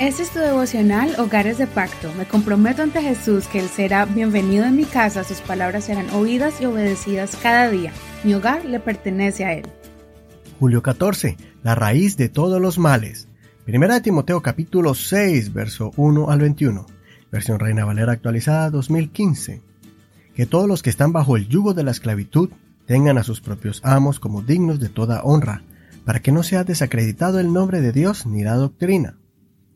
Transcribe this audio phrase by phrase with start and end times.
[0.00, 2.12] Este es tu devocional Hogares de Pacto.
[2.16, 6.60] Me comprometo ante Jesús que Él será bienvenido en mi casa, sus palabras serán oídas
[6.60, 7.92] y obedecidas cada día.
[8.22, 9.66] Mi hogar le pertenece a Él.
[10.60, 11.36] Julio 14.
[11.64, 13.26] La raíz de todos los males.
[13.64, 16.86] Primera de Timoteo capítulo 6, verso 1 al 21.
[17.32, 19.62] Versión Reina Valera actualizada 2015.
[20.32, 22.50] Que todos los que están bajo el yugo de la esclavitud
[22.86, 25.64] tengan a sus propios amos como dignos de toda honra,
[26.04, 29.16] para que no sea desacreditado el nombre de Dios ni la doctrina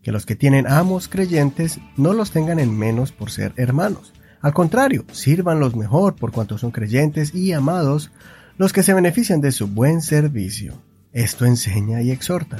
[0.02, 4.12] que los que tienen amos creyentes no los tengan en menos por ser hermanos.
[4.40, 8.10] Al contrario, sírvanlos mejor por cuanto son creyentes y amados
[8.58, 10.74] los que se benefician de su buen servicio.
[11.12, 12.58] Esto enseña y exhorta.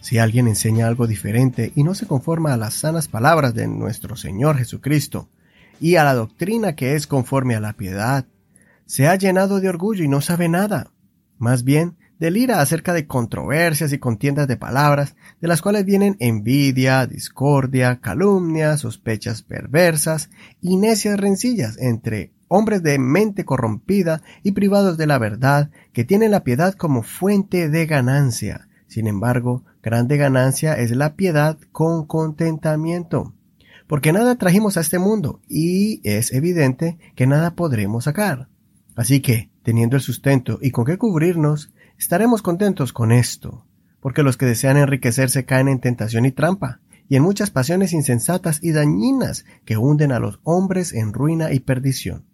[0.00, 4.16] Si alguien enseña algo diferente y no se conforma a las sanas palabras de nuestro
[4.16, 5.28] Señor Jesucristo
[5.80, 8.26] y a la doctrina que es conforme a la piedad,
[8.86, 10.90] se ha llenado de orgullo y no sabe nada.
[11.38, 17.06] Más bien, delira acerca de controversias y contiendas de palabras, de las cuales vienen envidia,
[17.06, 20.30] discordia, calumnia, sospechas perversas
[20.60, 26.30] y necias rencillas entre hombres de mente corrompida y privados de la verdad, que tienen
[26.30, 28.68] la piedad como fuente de ganancia.
[28.86, 33.34] Sin embargo, grande ganancia es la piedad con contentamiento.
[33.86, 38.48] Porque nada trajimos a este mundo, y es evidente que nada podremos sacar.
[38.94, 43.64] Así que, teniendo el sustento y con qué cubrirnos, Estaremos contentos con esto,
[44.00, 48.58] porque los que desean enriquecerse caen en tentación y trampa, y en muchas pasiones insensatas
[48.62, 52.24] y dañinas que hunden a los hombres en ruina y perdición.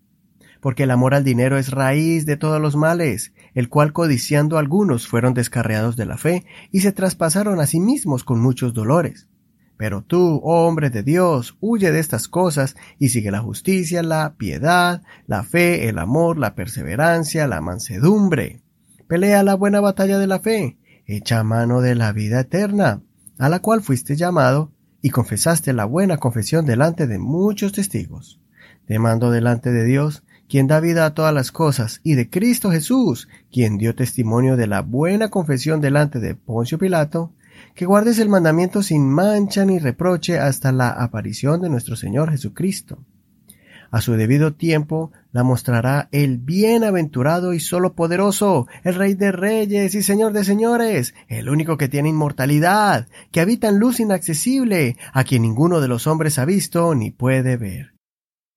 [0.61, 5.07] Porque el amor al dinero es raíz de todos los males, el cual codiciando algunos
[5.07, 9.29] fueron descarriados de la fe y se traspasaron a sí mismos con muchos dolores.
[9.77, 14.35] Pero tú, oh hombre de Dios, huye de estas cosas y sigue la justicia, la
[14.37, 18.61] piedad, la fe, el amor, la perseverancia, la mansedumbre.
[19.11, 23.03] Pelea la buena batalla de la fe, echa mano de la vida eterna,
[23.39, 24.71] a la cual fuiste llamado,
[25.03, 28.41] y confesaste la buena confesión delante de muchos testigos.
[28.87, 32.71] Te mando delante de Dios, quien da vida a todas las cosas, y de Cristo
[32.71, 37.33] Jesús, quien dio testimonio de la buena confesión delante de Poncio Pilato,
[37.75, 43.05] que guardes el mandamiento sin mancha ni reproche hasta la aparición de nuestro Señor Jesucristo
[43.91, 49.95] a su debido tiempo la mostrará el bienaventurado y solo poderoso, el Rey de Reyes
[49.95, 55.25] y Señor de Señores, el único que tiene inmortalidad, que habita en luz inaccesible, a
[55.25, 57.95] quien ninguno de los hombres ha visto ni puede ver.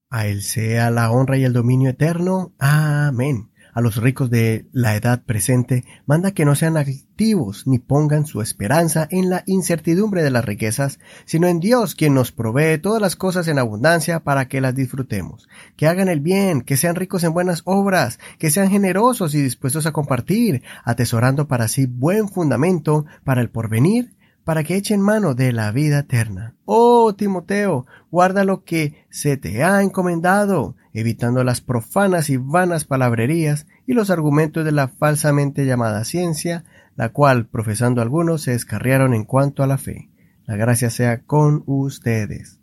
[0.09, 2.53] A él sea la honra y el dominio eterno.
[2.59, 8.25] Amén a los ricos de la edad presente, manda que no sean activos ni pongan
[8.25, 13.01] su esperanza en la incertidumbre de las riquezas, sino en Dios quien nos provee todas
[13.01, 17.23] las cosas en abundancia para que las disfrutemos, que hagan el bien, que sean ricos
[17.23, 23.05] en buenas obras, que sean generosos y dispuestos a compartir, atesorando para sí buen fundamento
[23.23, 24.13] para el porvenir,
[24.43, 26.55] para que echen mano de la vida eterna.
[26.65, 33.67] Oh, Timoteo, guarda lo que se te ha encomendado, evitando las profanas y vanas palabrerías
[33.87, 36.65] y los argumentos de la falsamente llamada ciencia,
[36.95, 40.09] la cual, profesando algunos, se descarriaron en cuanto a la fe.
[40.45, 42.59] La gracia sea con ustedes.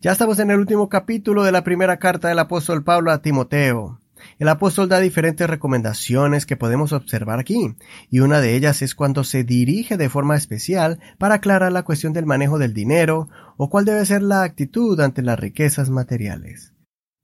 [0.00, 4.00] Ya estamos en el último capítulo de la primera carta del apóstol Pablo a Timoteo.
[4.38, 7.76] El apóstol da diferentes recomendaciones que podemos observar aquí,
[8.10, 12.12] y una de ellas es cuando se dirige de forma especial para aclarar la cuestión
[12.12, 16.74] del manejo del dinero o cuál debe ser la actitud ante las riquezas materiales.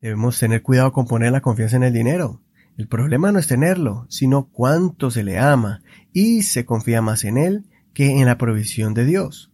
[0.01, 2.43] Debemos tener cuidado con poner la confianza en el dinero.
[2.77, 5.83] El problema no es tenerlo, sino cuánto se le ama
[6.13, 9.53] y se confía más en él que en la provisión de Dios.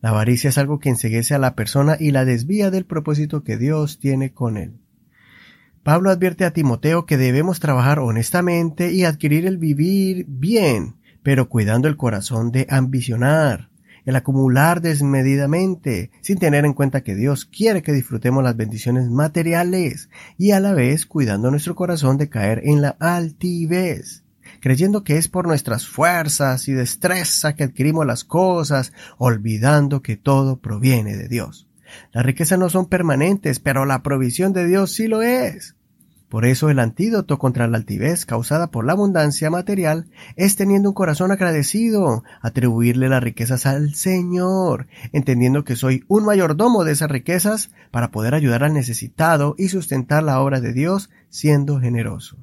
[0.00, 3.58] La avaricia es algo que enseguece a la persona y la desvía del propósito que
[3.58, 4.80] Dios tiene con él.
[5.90, 11.88] Pablo advierte a Timoteo que debemos trabajar honestamente y adquirir el vivir bien, pero cuidando
[11.88, 13.70] el corazón de ambicionar,
[14.04, 20.10] el acumular desmedidamente, sin tener en cuenta que Dios quiere que disfrutemos las bendiciones materiales
[20.38, 24.22] y a la vez cuidando nuestro corazón de caer en la altivez,
[24.60, 30.60] creyendo que es por nuestras fuerzas y destreza que adquirimos las cosas, olvidando que todo
[30.60, 31.66] proviene de Dios.
[32.12, 35.74] Las riquezas no son permanentes, pero la provisión de Dios sí lo es.
[36.30, 40.06] Por eso el antídoto contra la altivez causada por la abundancia material
[40.36, 46.84] es teniendo un corazón agradecido, atribuirle las riquezas al Señor, entendiendo que soy un mayordomo
[46.84, 51.80] de esas riquezas para poder ayudar al necesitado y sustentar la obra de Dios siendo
[51.80, 52.36] generoso.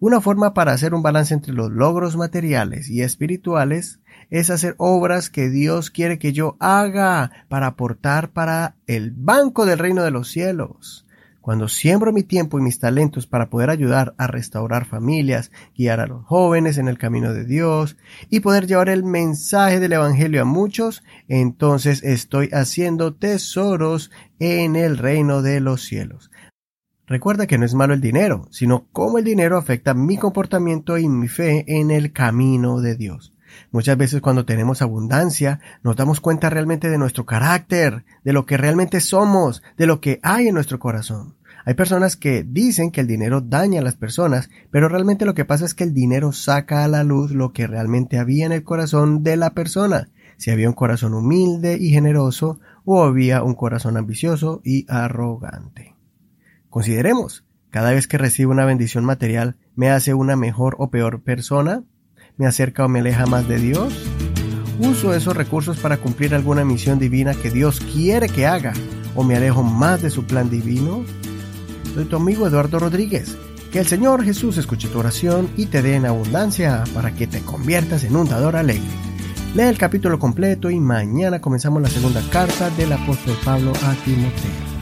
[0.00, 4.00] Una forma para hacer un balance entre los logros materiales y espirituales
[4.30, 9.78] es hacer obras que Dios quiere que yo haga para aportar para el banco del
[9.78, 11.03] reino de los cielos.
[11.44, 16.06] Cuando siembro mi tiempo y mis talentos para poder ayudar a restaurar familias, guiar a
[16.06, 17.98] los jóvenes en el camino de Dios
[18.30, 24.96] y poder llevar el mensaje del Evangelio a muchos, entonces estoy haciendo tesoros en el
[24.96, 26.30] reino de los cielos.
[27.06, 31.10] Recuerda que no es malo el dinero, sino cómo el dinero afecta mi comportamiento y
[31.10, 33.33] mi fe en el camino de Dios.
[33.70, 38.56] Muchas veces cuando tenemos abundancia nos damos cuenta realmente de nuestro carácter, de lo que
[38.56, 41.36] realmente somos, de lo que hay en nuestro corazón.
[41.66, 45.46] Hay personas que dicen que el dinero daña a las personas, pero realmente lo que
[45.46, 48.64] pasa es que el dinero saca a la luz lo que realmente había en el
[48.64, 53.96] corazón de la persona, si había un corazón humilde y generoso o había un corazón
[53.96, 55.94] ambicioso y arrogante.
[56.68, 61.82] Consideremos, cada vez que recibo una bendición material, ¿me hace una mejor o peor persona?
[62.36, 63.94] Me acerca o me aleja más de Dios?
[64.78, 68.72] ¿Uso esos recursos para cumplir alguna misión divina que Dios quiere que haga
[69.14, 71.04] o me alejo más de su plan divino?
[71.94, 73.36] Soy tu amigo Eduardo Rodríguez.
[73.70, 77.40] Que el Señor Jesús escuche tu oración y te dé en abundancia para que te
[77.40, 78.84] conviertas en un dador alegre.
[79.54, 84.73] Lee el capítulo completo y mañana comenzamos la segunda carta del apóstol Pablo a Timoteo.